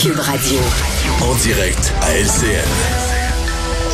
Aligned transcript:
Cube 0.00 0.18
Radio. 0.18 0.58
En 1.22 1.34
direct 1.36 1.92
à 2.02 2.14
LCN. 2.16 2.68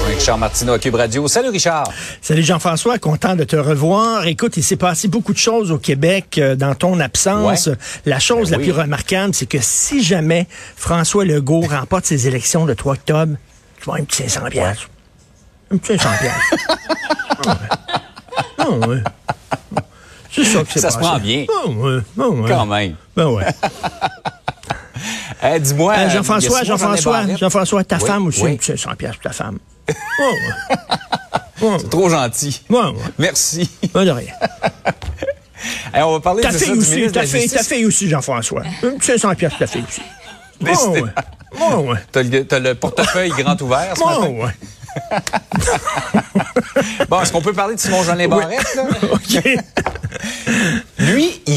Richard 0.06 0.38
Martineau 0.38 0.72
à 0.72 0.78
Cube 0.78 0.94
Radio. 0.94 1.28
Salut 1.28 1.50
Richard. 1.50 1.84
Salut 2.22 2.42
Jean-François, 2.42 2.98
content 2.98 3.36
de 3.36 3.44
te 3.44 3.56
revoir. 3.56 4.26
Écoute, 4.26 4.56
il 4.56 4.62
s'est 4.62 4.76
passé 4.76 5.08
beaucoup 5.08 5.34
de 5.34 5.38
choses 5.38 5.70
au 5.70 5.76
Québec 5.78 6.38
euh, 6.38 6.56
dans 6.56 6.74
ton 6.74 7.00
absence. 7.00 7.66
Ouais. 7.66 7.74
La 8.06 8.18
chose 8.18 8.48
Ben 8.48 8.52
la 8.52 8.58
oui. 8.58 8.70
plus 8.70 8.80
remarquable, 8.80 9.34
c'est 9.34 9.44
que 9.44 9.58
si 9.60 10.02
jamais 10.02 10.46
François 10.76 11.26
Legault 11.26 11.60
remporte 11.68 12.06
ses 12.06 12.26
élections 12.26 12.64
le 12.64 12.74
3 12.74 12.94
octobre, 12.94 13.36
tu 13.78 13.84
vas 13.84 13.92
avoir 13.92 14.00
un 14.00 14.04
petit 14.04 14.22
500 14.22 14.40
piastres. 14.48 14.88
Un 15.70 15.76
petit 15.76 15.98
500 15.98 16.08
piastres. 16.18 17.58
Ah 18.58 18.70
ouais. 18.70 18.78
Ah 18.82 18.88
ouais. 18.88 19.02
C'est 20.32 20.44
ça 20.44 20.60
que 20.64 20.72
c'est 20.72 20.80
Ça 20.80 20.90
se 20.90 20.98
prend 20.98 21.18
bien. 21.18 21.44
Ouais. 21.68 21.98
Ah 22.18 22.28
ouais. 22.28 22.48
Quand 22.48 22.66
même. 22.66 22.94
Ben 23.14 23.26
ouais. 23.26 23.44
Eh, 25.54 25.60
Dis-moi. 25.60 25.92
Euh, 25.94 25.96
euh, 25.98 26.10
Jean-François, 26.10 26.64
Jean-François. 26.64 27.22
Jean-François, 27.36 27.84
ta 27.84 27.96
Oui, 27.96 28.06
femme 28.06 28.26
aussi, 28.26 28.42
oui. 28.42 28.52
un 28.52 28.56
petit 28.56 28.66
500 28.72 28.90
piastres 28.96 29.20
pour 29.20 29.30
ta 29.30 29.36
femme. 29.36 29.58
Ah 29.88 29.92
ouais. 31.62 31.68
Ouais, 31.68 31.78
Trop 31.90 32.08
gentil. 32.10 32.62
ouais, 32.68 32.78
ouais. 32.78 32.92
Merci. 33.18 33.70
Ben 33.94 34.04
de 34.04 34.10
rien. 34.10 34.32
Eh, 35.94 36.02
on 36.02 36.12
va 36.12 36.20
parler 36.20 36.42
Ta 36.42 36.48
de 36.52 36.58
ça, 36.58 36.64
fille 36.66 36.74
du 36.74 36.78
aussi, 36.80 37.00
de 37.06 37.08
ta 37.10 37.20
la 37.22 37.26
fille, 37.26 37.48
ta 37.48 37.62
fille 37.62 37.86
aussi, 37.86 38.08
Jean-François. 38.08 38.62
Un 38.84 38.90
petit 38.98 39.06
500 39.06 39.34
piastres, 39.34 39.58
ta 39.58 39.66
fille 39.66 39.82
aussi. 39.88 40.02
Oh, 40.60 40.90
ouais. 40.90 41.02
Oh, 41.58 41.76
ouais. 41.90 41.98
T'as 42.12 42.22
le, 42.22 42.46
le 42.68 42.74
portefeuille 42.74 43.30
grand 43.30 43.60
ouvert 43.62 43.94
ce 43.96 44.02
Oh, 44.02 44.06
matin? 44.06 44.28
ouais. 44.32 44.52
Bon, 47.08 47.20
est-ce 47.20 47.32
qu'on 47.32 47.40
peut 47.42 47.52
parler 47.54 47.74
de 47.74 47.80
Simon 47.80 48.02
Jean 48.02 48.28
Barrette, 48.28 48.74
là? 48.76 48.82
OK. 49.12 49.42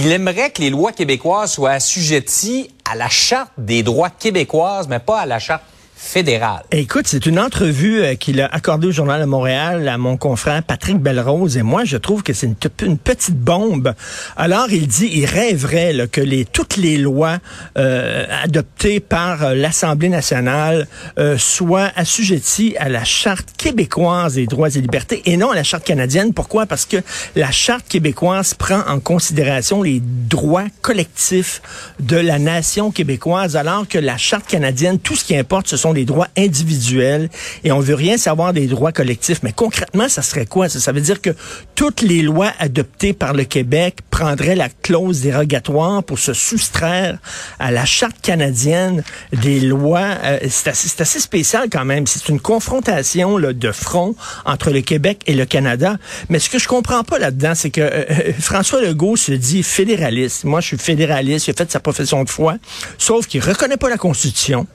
Il 0.02 0.14
aimerait 0.14 0.52
que 0.52 0.62
les 0.62 0.70
lois 0.70 0.94
québécoises 0.94 1.52
soient 1.52 1.72
assujetties 1.72 2.72
à 2.90 2.96
la 2.96 3.10
charte 3.10 3.52
des 3.58 3.84
droits 3.84 4.10
québécoises, 4.10 4.88
mais 4.88 5.00
pas 5.00 5.20
à 5.20 5.26
la 5.26 5.40
charte 5.40 5.62
fédérale. 6.02 6.64
Écoute, 6.72 7.08
c'est 7.08 7.26
une 7.26 7.40
entrevue 7.40 8.02
euh, 8.02 8.16
qu'il 8.16 8.40
a 8.42 8.48
accordée 8.48 8.88
au 8.88 8.92
Journal 8.92 9.20
de 9.20 9.26
Montréal 9.26 9.88
à 9.88 9.98
mon 9.98 10.16
confrère 10.16 10.64
Patrick 10.64 10.98
Belrose 10.98 11.58
et 11.58 11.62
moi, 11.62 11.84
je 11.84 11.98
trouve 11.98 12.24
que 12.24 12.34
c'est 12.34 12.48
une 12.82 12.98
petite 12.98 13.36
bombe. 13.36 13.94
Alors, 14.38 14.72
il 14.72 14.88
dit, 14.88 15.10
il 15.12 15.26
rêverait 15.26 15.94
là, 15.94 16.08
que 16.08 16.22
les, 16.22 16.46
toutes 16.46 16.78
les 16.78 16.98
lois 16.98 17.38
euh, 17.78 18.26
adoptées 18.44 19.00
par 19.00 19.44
euh, 19.44 19.56
l'Assemblée 19.56 20.10
nationale 20.10 20.88
euh, 21.18 21.38
soient 21.38 21.92
assujetties 21.96 22.76
à 22.80 22.90
la 22.90 23.04
Charte 23.04 23.50
québécoise 23.58 24.36
des 24.36 24.46
droits 24.46 24.70
et 24.70 24.82
libertés 24.82 25.22
et 25.26 25.38
non 25.38 25.52
à 25.52 25.56
la 25.56 25.64
Charte 25.64 25.84
canadienne. 25.84 26.34
Pourquoi? 26.34 26.66
Parce 26.66 26.86
que 26.86 26.98
la 27.36 27.52
Charte 27.52 27.88
québécoise 27.88 28.54
prend 28.54 28.82
en 28.88 29.00
considération 29.00 29.84
les 29.84 30.02
droits 30.02 30.68
collectifs 30.82 31.62
de 32.00 32.18
la 32.18 32.40
nation 32.40 32.92
québécoise, 32.92 33.56
alors 33.58 33.88
que 33.88 33.98
la 33.98 34.18
Charte 34.18 34.48
canadienne, 34.48 35.00
tout 35.00 35.16
ce 35.16 35.26
qui 35.26 35.36
importe, 35.36 35.68
ce 35.68 35.78
sont 35.78 35.89
les 35.94 36.06
droits 36.06 36.28
individuels 36.38 37.30
et 37.64 37.72
on 37.72 37.80
veut 37.80 37.96
rien 37.96 38.18
savoir 38.18 38.54
des 38.54 38.68
droits 38.68 38.92
collectifs. 38.92 39.40
Mais 39.44 39.54
concrètement, 39.54 40.10
ça 40.10 40.22
serait 40.22 40.46
quoi? 40.46 40.70
Ça, 40.70 40.92
veut 40.92 41.02
dire 41.02 41.22
que 41.22 41.32
toutes 41.76 42.02
les 42.02 42.22
lois 42.22 42.52
adoptées 42.60 43.14
par 43.14 43.34
le 43.34 43.44
Québec 43.44 43.98
prendraient 44.10 44.56
la 44.56 44.70
clause 44.70 45.22
dérogatoire 45.22 46.04
pour 46.04 46.20
se 46.20 46.34
soustraire 46.34 47.18
à 47.60 47.72
la 47.72 47.86
Charte 47.86 48.18
canadienne 48.22 49.04
des 49.34 49.60
lois. 49.60 50.16
Euh, 50.24 50.40
c'est 50.50 50.70
assez, 50.70 50.88
c'est 50.88 51.02
assez 51.02 51.20
spécial 51.20 51.70
quand 51.72 51.86
même. 51.86 52.08
C'est 52.08 52.30
une 52.30 52.40
confrontation 52.40 53.38
là, 53.38 53.54
de 53.54 53.72
front 53.72 54.16
entre 54.46 54.72
le 54.72 54.82
Québec 54.82 55.22
et 55.28 55.34
le 55.34 55.46
Canada. 55.46 55.98
Mais 56.30 56.40
ce 56.40 56.50
que 56.50 56.60
je 56.60 56.68
comprends 56.68 57.04
pas 57.04 57.20
là-dedans, 57.20 57.54
c'est 57.56 57.70
que 57.70 57.82
euh, 57.82 58.06
euh, 58.10 58.34
François 58.40 58.82
Legault 58.82 59.16
se 59.16 59.32
dit 59.32 59.64
fédéraliste. 59.64 60.44
Moi, 60.44 60.62
je 60.62 60.68
suis 60.68 60.78
fédéraliste. 60.78 61.48
Il 61.48 61.52
a 61.52 61.54
fait 61.54 61.72
sa 61.72 61.80
profession 61.80 62.24
de 62.24 62.30
foi. 62.30 62.58
Sauf 62.98 63.28
qu'il 63.28 63.42
reconnaît 63.42 63.78
pas 63.78 63.90
la 63.90 63.98
Constitution 63.98 64.68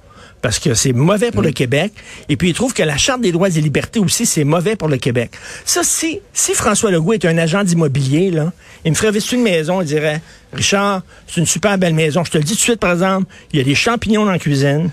parce 0.44 0.58
que 0.58 0.74
c'est 0.74 0.92
mauvais 0.92 1.30
pour 1.30 1.40
le 1.40 1.52
Québec. 1.52 1.90
Et 2.28 2.36
puis, 2.36 2.50
il 2.50 2.54
trouve 2.54 2.74
que 2.74 2.82
la 2.82 2.98
Charte 2.98 3.22
des 3.22 3.32
droits 3.32 3.48
et 3.48 3.62
libertés 3.62 3.98
aussi, 3.98 4.26
c'est 4.26 4.44
mauvais 4.44 4.76
pour 4.76 4.88
le 4.88 4.98
Québec. 4.98 5.30
Ça, 5.64 5.80
si, 5.82 6.20
si 6.34 6.52
François 6.52 6.90
Legault 6.90 7.14
est 7.14 7.24
un 7.24 7.38
agent 7.38 7.64
d'immobilier, 7.64 8.30
là, 8.30 8.52
il 8.84 8.90
me 8.90 8.94
ferait 8.94 9.10
visiter 9.10 9.36
une 9.36 9.42
maison, 9.42 9.80
il 9.80 9.86
dirait, 9.86 10.20
Richard, 10.52 11.00
c'est 11.26 11.40
une 11.40 11.46
super 11.46 11.78
belle 11.78 11.94
maison. 11.94 12.24
Je 12.24 12.30
te 12.30 12.36
le 12.36 12.44
dis 12.44 12.52
tout 12.52 12.58
de 12.58 12.60
suite, 12.60 12.78
par 12.78 12.92
exemple, 12.92 13.26
il 13.54 13.58
y 13.58 13.62
a 13.62 13.64
des 13.64 13.74
champignons 13.74 14.26
dans 14.26 14.32
la 14.32 14.38
cuisine. 14.38 14.90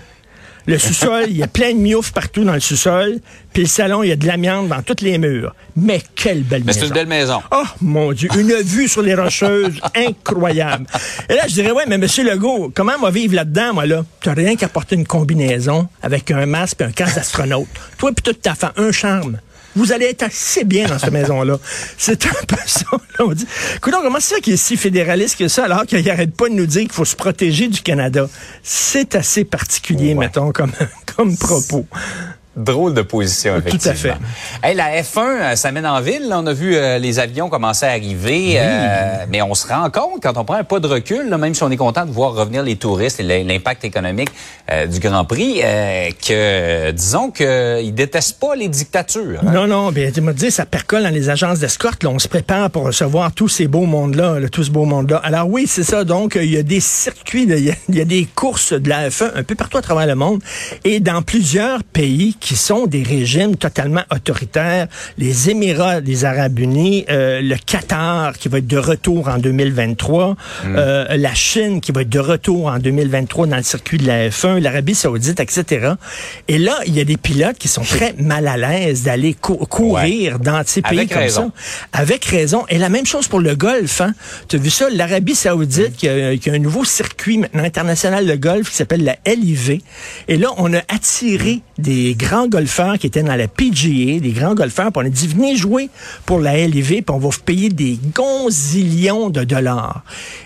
Le 0.66 0.78
sous-sol, 0.78 1.24
il 1.28 1.36
y 1.36 1.42
a 1.42 1.48
plein 1.48 1.72
de 1.72 1.78
mioufs 1.78 2.12
partout 2.12 2.44
dans 2.44 2.52
le 2.54 2.60
sous-sol. 2.60 3.18
Puis 3.52 3.62
le 3.64 3.68
salon, 3.68 4.02
il 4.02 4.08
y 4.10 4.12
a 4.12 4.16
de 4.16 4.26
l'amiante 4.26 4.68
dans 4.68 4.80
tous 4.82 5.02
les 5.02 5.18
murs. 5.18 5.54
Mais 5.76 6.00
quelle 6.14 6.42
belle 6.42 6.60
Mais 6.60 6.66
maison. 6.66 6.80
c'est 6.80 6.86
une 6.86 6.92
belle 6.94 7.06
maison. 7.08 7.42
Oh 7.50 7.64
mon 7.80 8.12
Dieu, 8.12 8.28
une 8.38 8.52
vue 8.62 8.88
sur 8.88 9.02
les 9.02 9.14
rocheuses 9.14 9.74
incroyable. 9.96 10.86
Et 11.28 11.34
là, 11.34 11.42
je 11.48 11.54
dirais, 11.54 11.72
ouais, 11.72 11.84
mais 11.88 11.98
Monsieur 11.98 12.24
Legault, 12.24 12.72
comment 12.74 12.92
on 12.98 13.02
va 13.02 13.10
vivre 13.10 13.34
là-dedans, 13.34 13.74
moi, 13.74 13.86
là? 13.86 14.04
T'as 14.22 14.34
rien 14.34 14.56
qu'à 14.56 14.68
porter 14.68 14.94
une 14.96 15.06
combinaison 15.06 15.88
avec 16.02 16.30
un 16.30 16.46
masque 16.46 16.80
et 16.80 16.84
un 16.84 16.92
casque 16.92 17.16
d'astronaute. 17.16 17.66
Toi 17.98 18.12
puis 18.14 18.22
toute 18.22 18.40
ta 18.40 18.54
femme, 18.54 18.72
un 18.76 18.92
charme. 18.92 19.38
Vous 19.74 19.92
allez 19.92 20.06
être 20.06 20.22
assez 20.24 20.64
bien 20.64 20.86
dans 20.86 20.98
cette 20.98 21.12
maison-là. 21.12 21.58
C'est 21.96 22.26
un 22.26 22.44
peu 22.46 22.56
ça. 22.66 22.84
Là, 23.18 23.24
on 23.26 23.32
dit, 23.32 23.46
écoute, 23.76 23.94
comment 24.02 24.18
c'est 24.20 24.34
ça 24.34 24.40
qu'il 24.40 24.52
est 24.54 24.56
si 24.58 24.76
fédéraliste 24.76 25.36
que 25.38 25.48
ça, 25.48 25.64
alors 25.64 25.86
qu'il 25.86 26.04
n'arrête 26.04 26.34
pas 26.34 26.48
de 26.48 26.54
nous 26.54 26.66
dire 26.66 26.82
qu'il 26.82 26.92
faut 26.92 27.04
se 27.04 27.16
protéger 27.16 27.68
du 27.68 27.80
Canada? 27.82 28.28
C'est 28.62 29.14
assez 29.14 29.44
particulier, 29.44 30.14
Ouais. 30.14 30.26
mettons, 30.26 30.52
comme, 30.52 30.72
comme 31.16 31.36
propos. 31.36 31.86
Drôle 32.54 32.92
de 32.92 33.00
position, 33.02 33.54
Tout 33.60 33.66
à 33.66 33.68
effectivement. 33.70 34.14
Hey, 34.62 34.74
la 34.74 35.00
F1, 35.00 35.18
euh, 35.20 35.56
ça 35.56 35.72
mène 35.72 35.86
en 35.86 36.00
ville. 36.02 36.28
là. 36.28 36.38
On 36.38 36.46
a 36.46 36.52
vu 36.52 36.74
euh, 36.76 36.98
les 36.98 37.18
avions 37.18 37.48
commencer 37.48 37.86
à 37.86 37.90
arriver. 37.90 38.56
euh, 38.58 39.24
mais 39.30 39.40
on 39.40 39.54
se 39.54 39.66
rend 39.66 39.88
compte, 39.90 40.22
quand 40.22 40.36
on 40.36 40.44
prend 40.44 40.56
un 40.56 40.64
pas 40.64 40.78
de 40.78 40.86
recul, 40.86 41.28
là, 41.30 41.38
même 41.38 41.54
si 41.54 41.62
on 41.62 41.70
est 41.70 41.76
content 41.78 42.04
de 42.04 42.10
voir 42.12 42.34
revenir 42.34 42.62
les 42.62 42.76
touristes 42.76 43.20
et 43.20 43.42
l'impact 43.44 43.84
économique 43.86 44.28
euh, 44.70 44.86
du 44.86 44.98
Grand 45.00 45.24
Prix, 45.24 45.60
que, 46.26 46.90
disons 46.90 47.30
qu'ils 47.30 47.94
détestent 47.94 48.38
pas 48.38 48.54
les 48.54 48.68
dictatures. 48.68 49.40
hein. 49.46 49.50
Non, 49.52 49.66
non, 49.66 49.90
bien, 49.92 50.10
tu 50.10 50.20
m'as 50.20 50.32
dit, 50.34 50.50
ça 50.50 50.66
percole 50.66 51.04
dans 51.04 51.08
les 51.14 51.30
agences 51.30 51.58
d'escorte. 51.60 52.04
On 52.04 52.18
se 52.18 52.28
prépare 52.28 52.70
pour 52.70 52.84
recevoir 52.84 53.32
tous 53.32 53.48
ces 53.48 53.66
beaux 53.66 53.86
mondes-là, 53.86 54.40
là, 54.40 54.48
tout 54.48 54.62
ce 54.64 54.70
beau 54.70 54.84
monde-là. 54.84 55.22
Alors 55.24 55.48
oui, 55.48 55.64
c'est 55.66 55.84
ça. 55.84 56.04
Donc, 56.04 56.36
il 56.40 56.52
y 56.52 56.58
a 56.58 56.62
des 56.62 56.80
circuits, 56.80 57.44
il 57.48 57.74
y, 57.88 57.96
y 57.96 58.00
a 58.00 58.04
des 58.04 58.26
courses 58.34 58.72
de 58.74 58.88
la 58.88 59.08
F1 59.08 59.30
un 59.36 59.42
peu 59.42 59.54
partout 59.54 59.78
à 59.78 59.82
travers 59.82 60.06
le 60.06 60.14
monde 60.14 60.42
et 60.84 61.00
dans 61.00 61.22
plusieurs 61.22 61.82
pays 61.84 62.36
qui 62.42 62.56
sont 62.56 62.86
des 62.88 63.04
régimes 63.04 63.54
totalement 63.54 64.02
autoritaires. 64.12 64.88
Les 65.16 65.48
Émirats 65.48 66.00
des 66.00 66.24
Arabes 66.24 66.58
Unis, 66.58 67.04
euh, 67.08 67.40
le 67.40 67.54
Qatar 67.54 68.32
qui 68.36 68.48
va 68.48 68.58
être 68.58 68.66
de 68.66 68.78
retour 68.78 69.28
en 69.28 69.38
2023, 69.38 70.34
euh, 70.66 71.06
la 71.16 71.34
Chine 71.34 71.80
qui 71.80 71.92
va 71.92 72.02
être 72.02 72.08
de 72.08 72.18
retour 72.18 72.66
en 72.66 72.80
2023 72.80 73.46
dans 73.46 73.56
le 73.56 73.62
circuit 73.62 73.98
de 73.98 74.08
la 74.08 74.28
F1, 74.28 74.58
l'Arabie 74.58 74.96
Saoudite, 74.96 75.38
etc. 75.38 75.92
Et 76.48 76.58
là, 76.58 76.76
il 76.86 76.96
y 76.96 77.00
a 77.00 77.04
des 77.04 77.16
pilotes 77.16 77.58
qui 77.58 77.68
sont 77.68 77.82
très 77.82 78.12
mal 78.18 78.48
à 78.48 78.56
l'aise 78.56 79.04
d'aller 79.04 79.34
cou- 79.34 79.54
courir 79.66 80.40
dans 80.40 80.62
ces 80.66 80.82
pays 80.82 80.98
Avec 80.98 81.10
comme 81.10 81.18
raison. 81.22 81.52
ça. 81.92 82.00
Avec 82.00 82.24
raison. 82.24 82.64
Et 82.68 82.78
la 82.78 82.88
même 82.88 83.06
chose 83.06 83.28
pour 83.28 83.38
le 83.38 83.54
golf. 83.54 84.00
Hein. 84.00 84.14
Tu 84.48 84.56
as 84.56 84.58
vu 84.58 84.70
ça, 84.70 84.88
l'Arabie 84.90 85.36
saoudite 85.36 85.94
qui 85.96 86.08
a, 86.08 86.36
qui 86.36 86.50
a 86.50 86.54
un 86.54 86.58
nouveau 86.58 86.84
circuit 86.84 87.38
maintenant 87.38 87.62
international 87.62 88.26
de 88.26 88.34
golf 88.34 88.68
qui 88.68 88.76
s'appelle 88.76 89.04
la 89.04 89.16
LIV. 89.32 89.78
Et 90.26 90.36
là, 90.38 90.48
on 90.56 90.74
a 90.74 90.78
attiré 90.88 91.60
des 91.78 92.16
grands 92.16 92.31
golfeurs 92.48 92.98
qui 92.98 93.06
étaient 93.06 93.22
dans 93.22 93.36
la 93.36 93.48
PGA, 93.48 94.20
des 94.20 94.32
grands 94.34 94.54
golfeurs, 94.54 94.92
puis 94.92 95.02
on 95.02 95.06
a 95.06 95.10
dit, 95.10 95.26
venez 95.26 95.56
jouer 95.56 95.90
pour 96.26 96.40
la 96.40 96.56
LIV, 96.66 97.02
puis 97.02 97.04
on 97.10 97.18
va 97.18 97.28
vous 97.28 97.40
payer 97.44 97.68
des 97.68 97.98
gonzillions 98.14 99.30
de 99.30 99.44
dollars. 99.44 100.02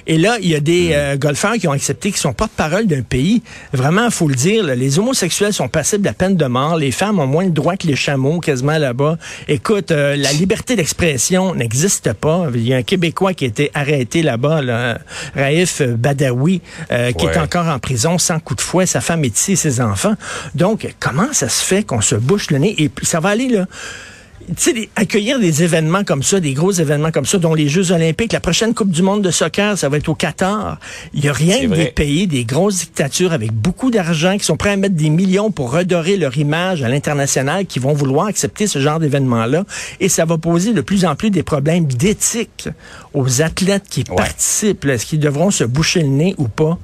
Et 0.06 0.18
là, 0.18 0.36
il 0.40 0.48
y 0.48 0.54
a 0.54 0.60
des 0.60 0.90
euh, 0.92 1.16
golfeurs 1.16 1.54
qui 1.54 1.66
ont 1.68 1.72
accepté, 1.72 2.12
qui 2.12 2.18
sont 2.18 2.32
porte-parole 2.32 2.86
d'un 2.86 3.02
pays. 3.02 3.42
Vraiment, 3.72 4.06
il 4.06 4.10
faut 4.10 4.28
le 4.28 4.34
dire, 4.34 4.64
là, 4.64 4.74
les 4.74 4.98
homosexuels 4.98 5.52
sont 5.52 5.68
passibles 5.68 6.02
de 6.02 6.08
la 6.08 6.14
peine 6.14 6.36
de 6.36 6.46
mort. 6.46 6.76
Les 6.76 6.92
femmes 6.92 7.18
ont 7.18 7.26
moins 7.26 7.46
de 7.46 7.50
droits 7.50 7.76
que 7.76 7.86
les 7.86 7.96
chameaux, 7.96 8.40
quasiment 8.40 8.78
là-bas. 8.78 9.18
Écoute, 9.48 9.90
euh, 9.90 10.16
la 10.16 10.32
liberté 10.32 10.76
d'expression 10.76 11.54
n'existe 11.54 12.12
pas. 12.12 12.46
Il 12.54 12.66
y 12.66 12.74
a 12.74 12.76
un 12.76 12.82
Québécois 12.82 13.34
qui 13.34 13.44
a 13.44 13.48
été 13.48 13.70
arrêté 13.74 14.22
là-bas, 14.22 14.62
là, 14.62 14.98
Raif 15.34 15.82
Badawi, 15.82 16.60
euh, 16.92 17.12
qui 17.12 17.26
est 17.26 17.38
encore 17.38 17.66
en 17.66 17.78
prison 17.78 18.18
sans 18.18 18.38
coup 18.38 18.54
de 18.54 18.60
fouet. 18.60 18.86
Sa 18.86 19.00
femme 19.00 19.24
est 19.24 19.38
ici, 19.38 19.56
ses 19.56 19.80
enfants. 19.80 20.14
Donc, 20.54 20.94
comment 21.00 21.32
ça 21.32 21.48
se 21.48 21.64
fait 21.64 21.75
qu'on 21.82 22.00
se 22.00 22.14
bouche 22.14 22.50
le 22.50 22.58
nez? 22.58 22.74
Et 22.78 22.88
puis, 22.88 23.06
ça 23.06 23.20
va 23.20 23.30
aller, 23.30 23.48
là 23.48 23.66
tu 24.48 24.54
sais, 24.58 24.88
accueillir 24.94 25.40
des 25.40 25.64
événements 25.64 26.04
comme 26.04 26.22
ça, 26.22 26.38
des 26.38 26.54
gros 26.54 26.70
événements 26.70 27.10
comme 27.10 27.26
ça, 27.26 27.38
dont 27.38 27.54
les 27.54 27.68
Jeux 27.68 27.90
olympiques, 27.90 28.32
la 28.32 28.38
prochaine 28.38 28.74
Coupe 28.74 28.90
du 28.90 29.02
monde 29.02 29.22
de 29.22 29.32
soccer, 29.32 29.76
ça 29.76 29.88
va 29.88 29.96
être 29.96 30.08
au 30.08 30.14
Qatar. 30.14 30.78
Il 31.14 31.24
y 31.24 31.28
a 31.28 31.32
rien 31.32 31.60
que 31.62 31.74
des 31.74 31.86
pays, 31.86 32.28
des 32.28 32.44
grosses 32.44 32.78
dictatures 32.78 33.32
avec 33.32 33.52
beaucoup 33.52 33.90
d'argent, 33.90 34.36
qui 34.38 34.44
sont 34.44 34.56
prêts 34.56 34.70
à 34.70 34.76
mettre 34.76 34.94
des 34.94 35.10
millions 35.10 35.50
pour 35.50 35.72
redorer 35.72 36.16
leur 36.16 36.36
image 36.38 36.82
à 36.84 36.88
l'international, 36.88 37.66
qui 37.66 37.80
vont 37.80 37.92
vouloir 37.92 38.26
accepter 38.26 38.68
ce 38.68 38.78
genre 38.78 39.00
d'événement-là. 39.00 39.64
Et 39.98 40.08
ça 40.08 40.24
va 40.24 40.38
poser 40.38 40.72
de 40.72 40.80
plus 40.80 41.04
en 41.04 41.16
plus 41.16 41.30
des 41.30 41.42
problèmes 41.42 41.86
d'éthique 41.86 42.68
aux 43.14 43.42
athlètes 43.42 43.88
qui 43.90 44.04
Ouais. 44.10 44.16
participent. 44.16 44.84
Est-ce 44.84 45.06
qu'ils 45.06 45.18
devront 45.18 45.50
se 45.50 45.64
boucher 45.64 46.02
le 46.02 46.08
nez 46.08 46.34
ou 46.38 46.46
pas? 46.46 46.78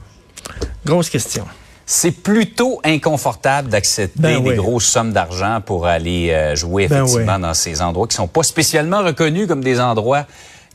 Grosse 0.84 1.10
question. 1.10 1.44
C'est 1.86 2.12
plutôt 2.12 2.80
inconfortable 2.84 3.68
d'accepter 3.68 4.20
Ben 4.20 4.42
des 4.42 4.54
grosses 4.54 4.86
sommes 4.86 5.12
d'argent 5.12 5.60
pour 5.64 5.86
aller 5.86 6.30
euh, 6.30 6.54
jouer 6.54 6.88
Ben 6.88 7.04
effectivement 7.04 7.36
oui. 7.36 7.42
dans 7.42 7.54
ces 7.54 7.82
endroits 7.82 8.06
qui 8.06 8.16
sont 8.16 8.28
pas 8.28 8.42
spécialement 8.42 9.02
reconnus 9.02 9.46
comme 9.48 9.62
des 9.64 9.80
endroits 9.80 10.26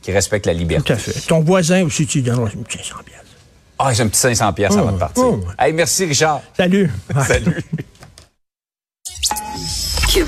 qui 0.02 0.12
respectent 0.12 0.46
la 0.46 0.52
liberté. 0.52 0.84
Tout 0.86 0.92
à 0.92 0.96
fait. 0.96 1.26
Ton 1.26 1.40
voisin 1.40 1.82
aussi, 1.84 2.06
tu 2.06 2.18
lui 2.18 2.24
donneras 2.24 2.50
une 2.54 2.62
petite 2.62 2.84
100 2.84 2.94
piastres. 3.04 3.24
Ah, 3.80 3.92
j'ai 3.92 4.02
un 4.02 4.08
petit 4.08 4.18
500 4.20 4.52
pièces 4.52 4.76
avant 4.76 4.92
de 4.92 4.98
partir. 4.98 5.24
oh. 5.24 5.40
Hey, 5.58 5.72
merci 5.72 6.04
Richard. 6.04 6.42
Salut. 6.56 6.90
Salut. 7.26 7.62